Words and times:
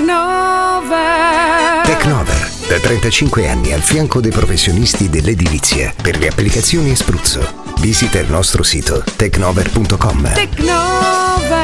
Tecnover. 0.00 1.82
Tecnover, 1.84 2.50
da 2.68 2.78
35 2.80 3.46
anni 3.46 3.74
al 3.74 3.82
fianco 3.82 4.22
dei 4.22 4.30
professionisti 4.30 5.10
dell'edilizia 5.10 5.92
per 6.02 6.16
le 6.16 6.28
applicazioni 6.28 6.92
a 6.92 6.96
spruzzo. 6.96 7.64
Visita 7.80 8.18
il 8.18 8.30
nostro 8.30 8.62
sito 8.62 9.04
tecnover.com. 9.04 10.32
Tecnover. 10.32 11.54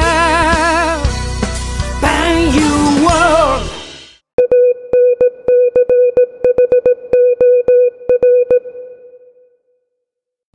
Bang 1.99 2.53
you 2.53 2.99
world. 2.99 3.69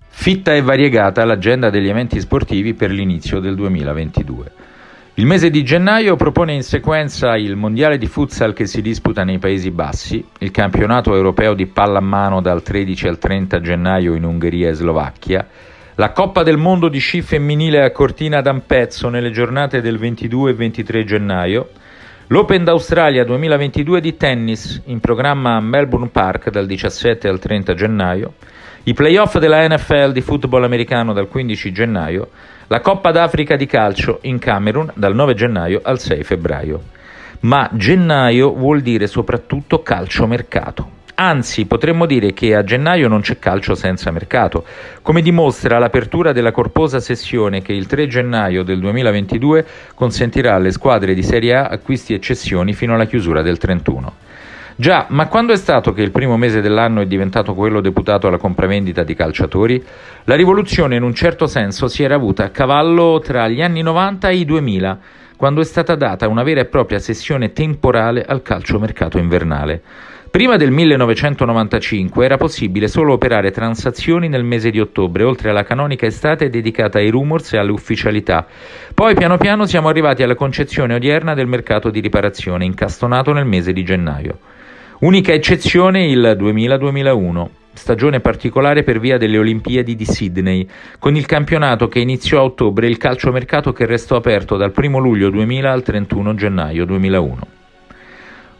Fitta 0.09 0.55
e 0.55 0.63
variegata 0.63 1.25
l'agenda 1.25 1.69
degli 1.69 1.89
eventi 1.89 2.21
sportivi 2.21 2.75
per 2.75 2.93
l'inizio 2.93 3.41
del 3.41 3.57
2022. 3.57 4.71
Il 5.17 5.27
mese 5.27 5.51
di 5.51 5.63
gennaio 5.63 6.17
propone 6.17 6.55
in 6.55 6.63
sequenza 6.63 7.37
il 7.37 7.55
mondiale 7.55 7.99
di 7.99 8.07
futsal 8.07 8.55
che 8.55 8.65
si 8.67 8.81
disputa 8.81 9.25
nei 9.25 9.37
Paesi 9.39 9.71
Bassi, 9.71 10.25
il 10.39 10.51
campionato 10.51 11.15
europeo 11.15 11.53
di 11.53 11.67
pallamano 11.67 12.41
dal 12.41 12.63
13 12.63 13.09
al 13.09 13.19
30 13.19 13.61
gennaio 13.61 14.15
in 14.15 14.25
Ungheria 14.25 14.71
e 14.71 14.73
Slovacchia, 14.73 15.47
la 15.97 16.13
Coppa 16.13 16.43
del 16.43 16.57
Mondo 16.57 16.89
di 16.89 16.99
sci 16.99 17.21
femminile 17.21 17.85
a 17.85 17.91
Cortina 17.91 18.41
d'Ampezzo 18.41 19.11
nelle 19.11 19.31
giornate 19.31 19.83
del 19.83 19.99
22 19.99 20.53
e 20.53 20.55
23 20.55 21.05
gennaio, 21.05 21.69
l'Open 22.29 22.65
d'Australia 22.65 23.23
2022 23.23 24.01
di 24.01 24.17
tennis 24.17 24.81
in 24.87 25.01
programma 25.01 25.57
a 25.57 25.61
Melbourne 25.61 26.09
Park 26.09 26.49
dal 26.49 26.65
17 26.65 27.29
al 27.29 27.39
30 27.39 27.75
gennaio, 27.75 28.33
i 28.85 28.95
playoff 28.95 29.37
della 29.37 29.69
NFL 29.69 30.13
di 30.13 30.23
football 30.23 30.65
americano 30.65 31.13
dal 31.13 31.29
15 31.29 31.71
gennaio, 31.71 32.31
la 32.73 32.81
Coppa 32.81 33.11
d'Africa 33.11 33.55
di 33.55 33.67
calcio 33.67 34.21
in 34.23 34.39
Camerun 34.39 34.93
dal 34.95 35.15
9 35.15 35.35
gennaio 35.35 35.81
al 35.85 36.01
6 36.01 36.23
febbraio. 36.23 36.81
Ma 37.41 37.69
gennaio 37.71 38.55
vuol 38.55 38.81
dire 38.81 39.07
soprattutto 39.07 39.83
calcio 39.83 40.27
mercato. 40.27 41.01
Anzi, 41.17 41.67
potremmo 41.67 42.07
dire 42.07 42.33
che 42.33 42.55
a 42.55 42.65
gennaio 42.65 43.09
non 43.09 43.21
c'è 43.21 43.39
calcio 43.39 43.75
senza 43.75 44.11
mercato, 44.11 44.65
come 45.03 45.21
dimostra 45.21 45.79
l'apertura 45.79 46.33
della 46.33 46.51
corposa 46.51 46.99
sessione 46.99 47.61
che 47.61 47.75
il 47.75 47.85
3 47.85 48.07
gennaio 48.07 48.63
del 48.63 48.81
2022 48.81 49.67
consentirà 49.95 50.55
alle 50.55 50.71
squadre 50.71 51.13
di 51.13 51.23
Serie 51.23 51.55
A 51.55 51.67
acquisti 51.67 52.15
e 52.15 52.21
cessioni 52.21 52.73
fino 52.73 52.95
alla 52.95 53.05
chiusura 53.05 53.43
del 53.43 53.59
31. 53.59 54.22
Già, 54.75 55.07
ma 55.11 55.29
quando 55.29 55.53
è 55.53 55.57
stato 55.57 55.93
che 55.93 56.03
il 56.03 56.11
primo 56.11 56.37
mese 56.37 56.61
dell'anno 56.61 57.03
è 57.03 57.07
diventato 57.07 57.55
quello 57.55 57.81
deputato 57.81 58.27
alla 58.27 58.39
compravendita 58.39 59.03
di 59.03 59.15
calciatori? 59.15 59.83
La 60.25 60.35
rivoluzione 60.35 60.97
in 60.97 61.03
un 61.03 61.15
certo 61.15 61.47
senso 61.47 61.89
si 61.89 62.03
era 62.03 62.15
avuta 62.15 62.45
a 62.45 62.51
cavallo 62.51 63.21
tra 63.23 63.49
gli 63.49 63.61
anni 63.61 63.83
90 63.83 64.29
e 64.31 64.37
i 64.37 64.45
2000, 64.45 64.99
quando 65.37 65.61
è 65.61 65.65
stata 65.65 65.95
data 65.95 66.29
una 66.29 66.43
vera 66.43 66.61
e 66.61 66.67
propria 66.67 66.99
sessione 66.99 67.53
temporale 67.53 68.25
al 68.25 68.43
calciomercato 68.43 69.19
invernale. 69.19 69.83
Prima 70.31 70.57
del 70.57 70.71
1995 70.71 72.25
era 72.25 72.39
possibile 72.39 72.89
solo 72.89 73.13
operare 73.13 73.51
transazioni 73.51 74.31
nel 74.31 74.45
mese 74.45 74.71
di 74.71 74.81
ottobre, 74.81 75.25
oltre 75.25 75.51
alla 75.51 75.63
canonica 75.63 76.07
estate 76.07 76.49
dedicata 76.49 76.97
ai 76.97 77.11
rumors 77.11 77.53
e 77.53 77.59
alle 77.59 77.73
ufficialità. 77.73 78.47
Poi 78.95 79.15
piano 79.15 79.37
piano 79.37 79.67
siamo 79.67 79.89
arrivati 79.89 80.23
alla 80.23 80.35
concezione 80.35 80.95
odierna 80.95 81.35
del 81.35 81.47
mercato 81.47 81.91
di 81.91 82.01
riparazione, 82.01 82.65
incastonato 82.65 83.35
nel 83.35 83.45
mese 83.45 83.75
di 83.75 83.85
gennaio. 83.85 84.39
Unica 85.03 85.33
eccezione 85.33 86.07
il 86.07 86.37
2000-2001, 86.39 87.47
stagione 87.73 88.21
particolare 88.21 88.85
per 88.85 89.01
via 89.01 89.19
delle 89.19 89.37
Olimpiadi 89.37 89.97
di 89.97 90.05
Sydney, 90.05 90.65
con 91.01 91.17
il 91.17 91.27
campionato 91.27 91.89
che 91.89 91.99
iniziò 91.99 92.39
a 92.39 92.45
ottobre 92.45 92.87
e 92.87 92.91
il 92.91 92.99
calciomercato 92.99 93.73
che 93.73 93.85
restò 93.85 94.15
aperto 94.15 94.57
dal 94.57 94.73
1 94.73 94.99
luglio 94.99 95.29
2000 95.31 95.73
al 95.73 95.83
31 95.83 96.35
gennaio 96.37 96.85
2001. 96.85 97.47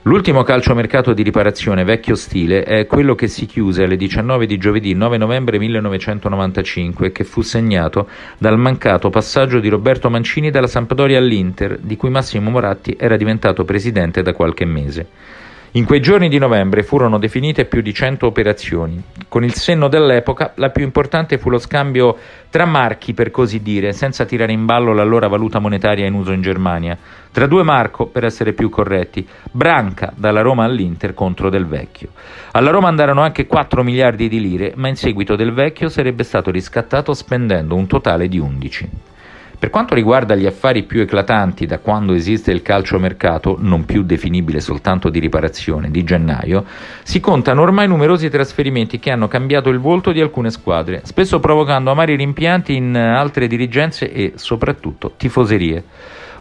L'ultimo 0.03 0.43
calciomercato 0.43 1.13
di 1.13 1.23
riparazione 1.23 1.85
vecchio 1.85 2.17
stile 2.17 2.65
è 2.65 2.87
quello 2.87 3.15
che 3.15 3.29
si 3.29 3.47
chiuse 3.47 3.85
alle 3.85 3.97
19 3.97 4.45
di 4.47 4.59
giovedì 4.59 4.95
9 4.95 5.19
novembre 5.19 5.61
1995 5.61 7.07
e 7.07 7.13
che 7.13 7.23
fu 7.23 7.43
segnato 7.43 8.09
dal 8.39 8.59
mancato 8.59 9.11
passaggio 9.11 9.61
di 9.61 9.69
Roberto 9.69 10.11
Mancini 10.11 10.51
dalla 10.51 10.67
Sampdoria 10.67 11.19
all'Inter, 11.19 11.79
di 11.79 11.95
cui 11.95 12.11
Massimo 12.11 12.51
Moratti 12.51 12.97
era 12.99 13.17
diventato 13.17 13.65
presidente 13.65 14.23
da 14.23 14.33
qualche 14.33 14.65
mese. 14.65 15.07
In 15.75 15.87
quei 15.87 16.03
giorni 16.03 16.29
di 16.29 16.37
novembre 16.37 16.83
furono 16.83 17.19
definite 17.19 17.65
più 17.65 17.81
di 17.81 17.95
100 17.95 18.27
operazioni. 18.27 19.03
Con 19.27 19.43
il 19.43 19.55
senno 19.55 19.89
dell'epoca, 19.89 20.53
la 20.57 20.69
più 20.69 20.85
importante 20.85 21.39
fu 21.39 21.49
lo 21.49 21.59
scambio 21.59 22.15
tra 22.51 22.67
marchi, 22.67 23.15
per 23.15 23.31
così 23.31 23.63
dire, 23.63 23.95
senza 23.95 24.27
tirare 24.27 24.53
in 24.53 24.67
ballo 24.67 24.93
l'allora 24.93 25.29
valuta 25.29 25.61
monetaria 25.61 26.05
in 26.05 26.13
uso 26.13 26.33
in 26.33 26.43
Germania, 26.43 26.99
tra 27.33 27.47
due 27.47 27.63
marco, 27.63 28.05
per 28.05 28.25
essere 28.25 28.53
più 28.53 28.69
corretti, 28.69 29.27
Branca 29.51 30.13
dalla 30.15 30.43
Roma 30.43 30.65
all'Inter 30.65 31.15
contro 31.15 31.49
Del 31.49 31.65
Vecchio. 31.65 32.11
Alla 32.51 32.71
Roma 32.71 32.89
andarono 32.89 33.23
anche 33.23 33.47
4 33.47 33.83
miliardi 33.83 34.29
di 34.29 34.43
lire, 34.43 34.75
ma 34.77 34.89
in 34.89 34.97
seguito 34.97 35.37
Del 35.37 35.55
Vecchio 35.55 35.89
sarebbe 35.89 36.23
stato 36.23 36.51
riscattato 36.51 37.15
spendendo 37.15 37.77
un 37.77 37.87
totale 37.87 38.29
di 38.29 38.39
11. 38.39 38.91
Per 39.63 39.71
quanto 39.71 39.95
riguarda 39.95 40.35
gli 40.35 40.45
affari 40.45 40.83
più 40.83 41.03
eclatanti 41.03 41.67
da 41.67 41.79
quando 41.79 42.15
esiste 42.15 42.51
il 42.51 42.63
calciomercato, 42.63 43.59
non 43.61 43.85
più 43.85 44.03
definibile 44.03 44.59
soltanto 44.59 45.09
di 45.09 45.21
riparazione, 45.21 45.89
di 45.89 46.03
gennaio, 46.03 46.65
si 47.05 47.21
contano 47.21 47.63
ormai 47.63 47.87
numerosi 47.87 48.29
trasferimenti 48.29 48.99
che 48.99 49.13
hanno 49.13 49.29
cambiato 49.29 49.69
il 49.69 49.79
volto 49.79 50.11
di 50.11 50.21
alcune 50.21 50.51
squadre, 50.51 51.03
spesso 51.05 51.39
provocando 51.39 51.93
amari 51.93 52.17
rimpianti 52.17 52.75
in 52.75 52.97
altre 52.97 53.47
dirigenze 53.47 54.13
e 54.13 54.33
soprattutto 54.35 55.13
tifoserie. 55.17 55.85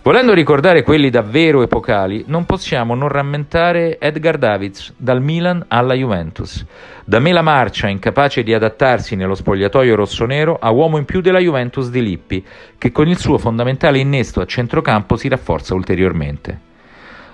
Volendo 0.04 0.34
ricordare 0.34 0.82
quelli 0.82 1.12
davvero 1.12 1.62
epocali, 1.62 2.24
non 2.26 2.48
possiamo 2.48 2.96
non 2.96 3.08
rammentare 3.08 4.00
Edgar 4.00 4.40
Davids, 4.40 4.96
dal 4.98 5.22
Milan 5.22 5.64
alla 5.68 5.94
Juventus. 5.94 6.66
Da 7.06 7.20
Mela 7.20 7.44
Marcia, 7.44 7.88
incapace 7.88 8.42
di 8.42 8.52
adattarsi 8.52 9.16
nello 9.16 9.36
spogliatoio 9.36 9.94
rossonero, 9.94 10.58
a 10.60 10.72
uomo 10.72 10.98
in 10.98 11.06
più 11.06 11.22
della 11.22 11.38
Juventus 11.38 11.92
di 11.92 12.02
Lippi, 12.02 12.44
che 12.80 12.92
con 12.92 13.10
il 13.10 13.20
suo 13.20 13.38
fondamentale 13.38 14.00
innesto 14.00 14.42
a 14.42 14.46
centrocampo 14.46 15.18
si 15.18 15.28
rafforza 15.28 15.76
ulteriormente. 15.76 16.71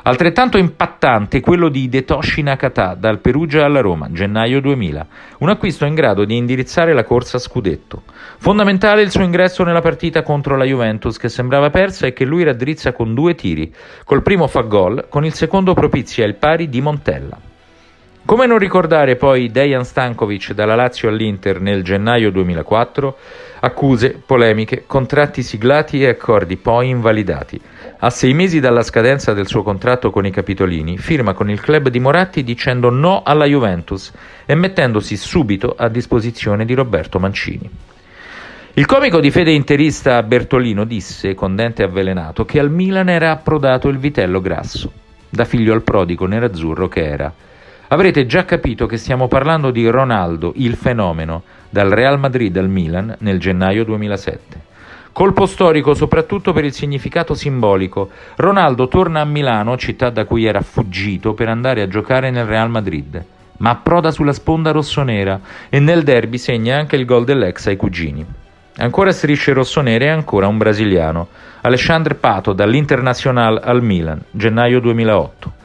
Altrettanto 0.03 0.57
impattante 0.57 1.41
quello 1.41 1.69
di 1.69 1.89
Detoshi 1.89 2.41
Nakata 2.41 2.95
dal 2.95 3.19
Perugia 3.19 3.65
alla 3.65 3.81
Roma, 3.81 4.09
gennaio 4.11 4.61
2000, 4.61 5.07
un 5.39 5.49
acquisto 5.49 5.85
in 5.85 5.95
grado 5.95 6.23
di 6.23 6.37
indirizzare 6.37 6.93
la 6.93 7.03
corsa 7.03 7.37
a 7.37 7.41
scudetto. 7.41 8.03
Fondamentale 8.37 9.01
il 9.01 9.11
suo 9.11 9.23
ingresso 9.23 9.63
nella 9.63 9.81
partita 9.81 10.23
contro 10.23 10.55
la 10.55 10.65
Juventus 10.65 11.17
che 11.17 11.29
sembrava 11.29 11.69
persa 11.69 12.07
e 12.07 12.13
che 12.13 12.25
lui 12.25 12.43
raddrizza 12.43 12.93
con 12.93 13.13
due 13.13 13.35
tiri. 13.35 13.73
Col 14.05 14.21
primo 14.21 14.47
fa 14.47 14.61
gol, 14.61 15.07
con 15.09 15.25
il 15.25 15.33
secondo 15.33 15.73
propizia 15.73 16.25
il 16.25 16.35
pari 16.35 16.69
di 16.69 16.81
Montella. 16.81 17.46
Come 18.27 18.45
non 18.45 18.57
ricordare 18.57 19.15
poi 19.15 19.49
Dejan 19.51 19.85
Stankovic 19.85 20.51
dalla 20.51 20.75
Lazio 20.75 21.07
all'Inter 21.07 21.61
nel 21.61 21.81
gennaio 21.81 22.29
2004? 22.29 23.17
Accuse, 23.61 24.21
polemiche, 24.25 24.83
contratti 24.85 25.41
siglati 25.41 26.03
e 26.03 26.09
accordi 26.09 26.57
poi 26.57 26.89
invalidati. 26.89 27.57
A 27.99 28.09
sei 28.09 28.33
mesi 28.33 28.59
dalla 28.59 28.83
scadenza 28.83 29.31
del 29.31 29.47
suo 29.47 29.63
contratto 29.63 30.09
con 30.11 30.25
i 30.25 30.31
Capitolini, 30.31 30.97
firma 30.97 31.31
con 31.31 31.49
il 31.49 31.61
club 31.61 31.87
di 31.87 32.01
Moratti 32.01 32.43
dicendo 32.43 32.89
no 32.89 33.23
alla 33.23 33.45
Juventus 33.45 34.11
e 34.45 34.55
mettendosi 34.55 35.15
subito 35.15 35.73
a 35.77 35.87
disposizione 35.87 36.65
di 36.65 36.73
Roberto 36.73 37.19
Mancini. 37.19 37.69
Il 38.73 38.85
comico 38.85 39.21
di 39.21 39.31
fede 39.31 39.51
interista 39.51 40.21
Bertolino 40.21 40.83
disse, 40.83 41.33
con 41.33 41.55
dente 41.55 41.81
avvelenato, 41.81 42.43
che 42.43 42.59
al 42.59 42.71
Milan 42.71 43.07
era 43.07 43.31
approdato 43.31 43.87
il 43.87 43.99
vitello 43.99 44.41
grasso, 44.41 44.91
da 45.29 45.45
figlio 45.45 45.71
al 45.71 45.83
prodigo 45.83 46.25
nerazzurro 46.25 46.89
che 46.89 47.05
era. 47.05 47.33
Avrete 47.89 48.25
già 48.25 48.43
capito 48.43 48.85
che 48.85 48.97
stiamo 48.97 49.29
parlando 49.29 49.71
di 49.71 49.87
Ronaldo, 49.87 50.51
il 50.57 50.75
fenomeno, 50.75 51.43
dal 51.69 51.89
Real 51.89 52.19
Madrid 52.19 52.55
al 52.57 52.67
Milan 52.67 53.15
nel 53.19 53.39
gennaio 53.39 53.85
2007. 53.85 54.61
Colpo 55.13 55.45
storico 55.45 55.93
soprattutto 55.93 56.51
per 56.51 56.65
il 56.65 56.73
significato 56.73 57.33
simbolico. 57.33 58.09
Ronaldo 58.35 58.89
torna 58.89 59.21
a 59.21 59.25
Milano, 59.25 59.77
città 59.77 60.09
da 60.09 60.25
cui 60.25 60.43
era 60.43 60.59
fuggito, 60.59 61.33
per 61.33 61.47
andare 61.47 61.81
a 61.81 61.87
giocare 61.87 62.29
nel 62.29 62.45
Real 62.45 62.69
Madrid, 62.69 63.23
ma 63.59 63.69
approda 63.69 64.11
sulla 64.11 64.33
sponda 64.33 64.71
rossonera 64.71 65.39
e 65.69 65.79
nel 65.79 66.03
derby 66.03 66.37
segna 66.37 66.77
anche 66.77 66.97
il 66.97 67.05
gol 67.05 67.23
dell'ex 67.23 67.67
ai 67.67 67.77
cugini. 67.77 68.25
Ancora 68.79 69.13
strisce 69.13 69.53
rossonere 69.53 70.05
e 70.05 70.09
ancora 70.09 70.47
un 70.47 70.57
brasiliano, 70.57 71.29
Alexandre 71.61 72.15
Pato 72.15 72.51
dall'Internacional 72.51 73.61
al 73.63 73.81
Milan, 73.81 74.21
gennaio 74.29 74.81
2008. 74.81 75.56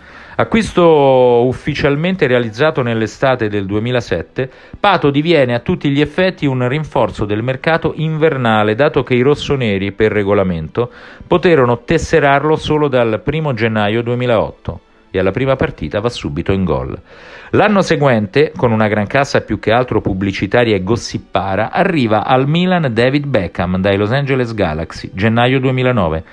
Acquisto 0.42 1.46
ufficialmente 1.46 2.26
realizzato 2.26 2.82
nell'estate 2.82 3.48
del 3.48 3.64
2007, 3.64 4.50
Pato 4.80 5.10
diviene 5.10 5.54
a 5.54 5.60
tutti 5.60 5.88
gli 5.88 6.00
effetti 6.00 6.46
un 6.46 6.66
rinforzo 6.66 7.24
del 7.24 7.44
mercato 7.44 7.92
invernale, 7.94 8.74
dato 8.74 9.04
che 9.04 9.14
i 9.14 9.20
rossoneri, 9.20 9.92
per 9.92 10.10
regolamento, 10.10 10.90
poterono 11.28 11.84
tesserarlo 11.84 12.56
solo 12.56 12.88
dal 12.88 13.22
1 13.24 13.54
gennaio 13.54 14.02
2008 14.02 14.80
e 15.12 15.18
alla 15.20 15.30
prima 15.30 15.54
partita 15.54 16.00
va 16.00 16.08
subito 16.08 16.50
in 16.50 16.64
gol. 16.64 17.00
L'anno 17.50 17.80
seguente, 17.80 18.50
con 18.56 18.72
una 18.72 18.88
gran 18.88 19.06
cassa 19.06 19.42
più 19.42 19.60
che 19.60 19.70
altro 19.70 20.00
pubblicitaria 20.00 20.74
e 20.74 20.82
gossipara, 20.82 21.70
arriva 21.70 22.24
al 22.24 22.48
Milan 22.48 22.90
David 22.92 23.26
Beckham 23.26 23.78
dai 23.78 23.96
Los 23.96 24.10
Angeles 24.10 24.54
Galaxy, 24.54 25.12
gennaio 25.14 25.60
2009. 25.60 26.24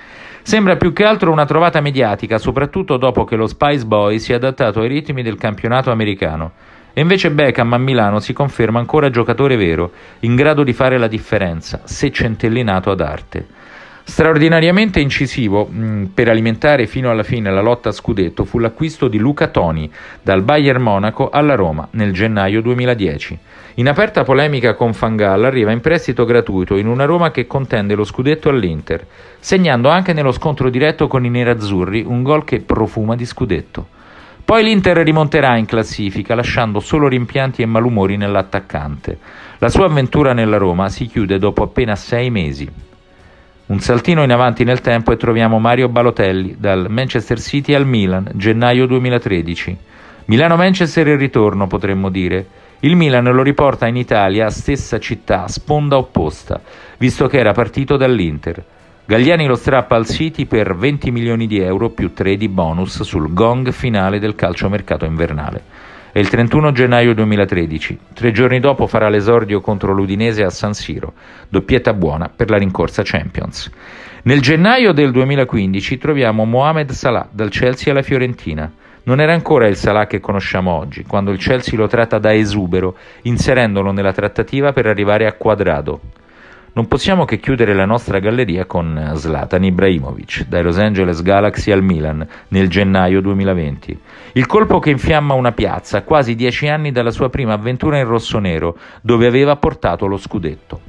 Sembra 0.42 0.76
più 0.76 0.92
che 0.92 1.04
altro 1.04 1.30
una 1.30 1.44
trovata 1.44 1.80
mediatica, 1.80 2.38
soprattutto 2.38 2.96
dopo 2.96 3.24
che 3.24 3.36
lo 3.36 3.46
Spice 3.46 3.84
Boy 3.84 4.18
si 4.18 4.32
è 4.32 4.36
adattato 4.36 4.80
ai 4.80 4.88
ritmi 4.88 5.22
del 5.22 5.36
campionato 5.36 5.90
americano. 5.90 6.52
E 6.92 7.00
invece 7.02 7.30
Beckham 7.30 7.72
a 7.72 7.78
Milano 7.78 8.18
si 8.18 8.32
conferma 8.32 8.78
ancora 8.78 9.10
giocatore 9.10 9.56
vero, 9.56 9.92
in 10.20 10.34
grado 10.34 10.64
di 10.64 10.72
fare 10.72 10.98
la 10.98 11.06
differenza, 11.06 11.82
se 11.84 12.10
centellinato 12.10 12.90
ad 12.90 13.00
arte. 13.00 13.46
Straordinariamente 14.10 14.98
incisivo 14.98 15.68
mm, 15.70 16.06
per 16.06 16.28
alimentare 16.28 16.88
fino 16.88 17.12
alla 17.12 17.22
fine 17.22 17.48
la 17.48 17.60
lotta 17.60 17.90
a 17.90 17.92
scudetto 17.92 18.44
fu 18.44 18.58
l'acquisto 18.58 19.06
di 19.06 19.18
Luca 19.18 19.46
Toni 19.46 19.88
dal 20.20 20.42
Bayern 20.42 20.82
Monaco 20.82 21.30
alla 21.30 21.54
Roma 21.54 21.86
nel 21.92 22.12
gennaio 22.12 22.60
2010. 22.60 23.38
In 23.74 23.88
aperta 23.88 24.24
polemica 24.24 24.74
con 24.74 24.94
Fangal 24.94 25.44
arriva 25.44 25.70
in 25.70 25.80
prestito 25.80 26.24
gratuito 26.24 26.76
in 26.76 26.88
una 26.88 27.04
Roma 27.04 27.30
che 27.30 27.46
contende 27.46 27.94
lo 27.94 28.02
scudetto 28.02 28.48
all'Inter, 28.48 29.06
segnando 29.38 29.88
anche 29.88 30.12
nello 30.12 30.32
scontro 30.32 30.70
diretto 30.70 31.06
con 31.06 31.24
i 31.24 31.30
nerazzurri 31.30 32.02
un 32.04 32.24
gol 32.24 32.42
che 32.42 32.58
profuma 32.58 33.14
di 33.14 33.24
scudetto. 33.24 33.86
Poi 34.44 34.64
l'Inter 34.64 34.96
rimonterà 34.96 35.56
in 35.56 35.66
classifica 35.66 36.34
lasciando 36.34 36.80
solo 36.80 37.06
rimpianti 37.06 37.62
e 37.62 37.66
malumori 37.66 38.16
nell'attaccante. 38.16 39.18
La 39.58 39.68
sua 39.68 39.84
avventura 39.84 40.32
nella 40.32 40.56
Roma 40.56 40.88
si 40.88 41.06
chiude 41.06 41.38
dopo 41.38 41.62
appena 41.62 41.94
sei 41.94 42.28
mesi. 42.30 42.89
Un 43.70 43.78
saltino 43.78 44.24
in 44.24 44.32
avanti 44.32 44.64
nel 44.64 44.80
tempo 44.80 45.12
e 45.12 45.16
troviamo 45.16 45.60
Mario 45.60 45.88
Balotelli 45.88 46.56
dal 46.58 46.86
Manchester 46.90 47.38
City 47.38 47.72
al 47.72 47.86
Milan, 47.86 48.28
gennaio 48.34 48.84
2013. 48.84 49.76
Milano-Manchester 50.24 51.06
il 51.06 51.18
ritorno, 51.18 51.68
potremmo 51.68 52.08
dire. 52.08 52.44
Il 52.80 52.96
Milan 52.96 53.26
lo 53.26 53.44
riporta 53.44 53.86
in 53.86 53.94
Italia, 53.94 54.50
stessa 54.50 54.98
città, 54.98 55.46
sponda 55.46 55.96
opposta, 55.96 56.60
visto 56.98 57.28
che 57.28 57.38
era 57.38 57.52
partito 57.52 57.96
dall'Inter. 57.96 58.60
Gagliani 59.04 59.46
lo 59.46 59.54
strappa 59.54 59.94
al 59.94 60.06
City 60.06 60.46
per 60.46 60.74
20 60.74 61.12
milioni 61.12 61.46
di 61.46 61.60
euro 61.60 61.90
più 61.90 62.12
3 62.12 62.36
di 62.36 62.48
bonus 62.48 63.02
sul 63.02 63.32
gong 63.32 63.70
finale 63.70 64.18
del 64.18 64.34
calciomercato 64.34 65.04
invernale. 65.04 65.62
È 66.12 66.18
il 66.18 66.28
31 66.28 66.72
gennaio 66.72 67.14
2013. 67.14 67.98
Tre 68.14 68.32
giorni 68.32 68.58
dopo 68.58 68.88
farà 68.88 69.08
l'esordio 69.08 69.60
contro 69.60 69.92
l'Udinese 69.92 70.42
a 70.42 70.50
San 70.50 70.74
Siro, 70.74 71.12
doppietta 71.48 71.92
buona 71.92 72.28
per 72.28 72.50
la 72.50 72.56
rincorsa 72.56 73.02
Champions. 73.04 73.70
Nel 74.22 74.40
gennaio 74.40 74.90
del 74.90 75.12
2015 75.12 75.98
troviamo 75.98 76.44
Mohamed 76.44 76.90
Salah 76.90 77.28
dal 77.30 77.50
Chelsea 77.50 77.92
alla 77.92 78.02
Fiorentina. 78.02 78.68
Non 79.04 79.20
era 79.20 79.32
ancora 79.32 79.68
il 79.68 79.76
Salah 79.76 80.08
che 80.08 80.18
conosciamo 80.18 80.72
oggi, 80.72 81.04
quando 81.04 81.30
il 81.30 81.38
Chelsea 81.38 81.78
lo 81.78 81.86
tratta 81.86 82.18
da 82.18 82.34
esubero, 82.34 82.96
inserendolo 83.22 83.92
nella 83.92 84.12
trattativa 84.12 84.72
per 84.72 84.86
arrivare 84.86 85.28
a 85.28 85.34
quadrado 85.34 86.00
non 86.72 86.86
possiamo 86.86 87.24
che 87.24 87.40
chiudere 87.40 87.74
la 87.74 87.84
nostra 87.84 88.20
galleria 88.20 88.64
con 88.64 89.12
Zlatan 89.16 89.64
Ibrahimovic, 89.64 90.46
dai 90.46 90.62
Los 90.62 90.78
Angeles 90.78 91.20
Galaxy 91.22 91.72
al 91.72 91.82
Milan 91.82 92.26
nel 92.48 92.68
gennaio 92.68 93.20
2020. 93.20 94.00
Il 94.32 94.46
colpo 94.46 94.78
che 94.78 94.90
infiamma 94.90 95.34
una 95.34 95.52
piazza 95.52 96.02
quasi 96.02 96.36
dieci 96.36 96.68
anni 96.68 96.92
dalla 96.92 97.10
sua 97.10 97.28
prima 97.28 97.54
avventura 97.54 97.98
in 97.98 98.06
rossonero, 98.06 98.76
dove 99.02 99.26
aveva 99.26 99.56
portato 99.56 100.06
lo 100.06 100.16
scudetto. 100.16 100.80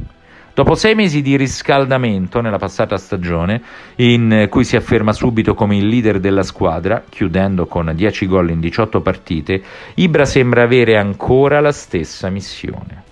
Dopo 0.54 0.76
sei 0.76 0.96
mesi 0.96 1.22
di 1.22 1.38
riscaldamento 1.38 2.42
nella 2.42 2.58
passata 2.58 2.98
stagione, 2.98 3.62
in 3.96 4.48
cui 4.50 4.66
si 4.66 4.76
afferma 4.76 5.14
subito 5.14 5.56
come 5.56 5.78
il 5.78 5.88
leader 5.88 6.20
della 6.20 6.44
squadra, 6.44 7.02
chiudendo 7.08 7.66
con 7.66 7.92
10 7.96 8.28
gol 8.28 8.52
in 8.52 8.60
18 8.60 9.02
partite, 9.02 9.62
Ibra 9.96 10.26
sembra 10.26 10.64
avere 10.64 10.98
ancora 10.98 11.60
la 11.62 11.72
stessa 11.72 12.30
missione. 12.30 13.10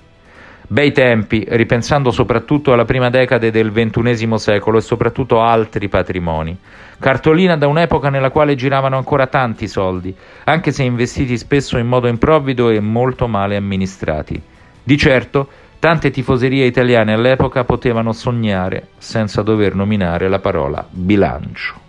Bei 0.72 0.92
tempi, 0.92 1.44
ripensando 1.50 2.12
soprattutto 2.12 2.72
alla 2.72 2.86
prima 2.86 3.10
decade 3.10 3.50
del 3.50 3.72
XXI 3.72 4.38
secolo 4.38 4.78
e 4.78 4.82
soprattutto 4.82 5.42
altri 5.42 5.88
patrimoni. 5.88 6.56
Cartolina 7.00 7.58
da 7.58 7.66
un'epoca 7.66 8.12
nella 8.12 8.30
quale 8.30 8.54
giravano 8.54 8.96
ancora 8.96 9.26
tanti 9.26 9.68
soldi, 9.68 10.16
anche 10.44 10.72
se 10.72 10.84
investiti 10.84 11.40
spesso 11.40 11.80
in 11.80 11.88
modo 11.88 12.08
improvvido 12.08 12.70
e 12.70 12.80
molto 12.82 13.28
male 13.28 13.56
amministrati. 13.56 14.40
Di 14.84 14.96
certo, 14.96 15.48
tante 15.80 16.12
tifoserie 16.12 16.68
italiane 16.68 17.14
all'epoca 17.14 17.64
potevano 17.64 18.14
sognare 18.14 18.90
senza 19.00 19.42
dover 19.42 19.74
nominare 19.74 20.30
la 20.30 20.38
parola 20.38 20.86
bilancio. 20.88 21.89